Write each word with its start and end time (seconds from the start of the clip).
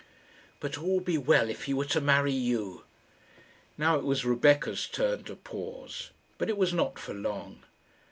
"But 0.59 0.79
all 0.79 0.93
will 0.93 0.99
be 0.99 1.19
well 1.19 1.47
if 1.47 1.65
he 1.65 1.75
were 1.75 1.85
to 1.85 2.01
marry 2.01 2.33
you!" 2.33 2.85
Now 3.77 3.99
it 3.99 4.03
was 4.03 4.25
Rebecca's 4.25 4.87
turn 4.87 5.23
to 5.25 5.35
pause; 5.35 6.09
but 6.39 6.49
it 6.49 6.57
was 6.57 6.73
not 6.73 6.97
for 6.97 7.13
long. 7.13 7.61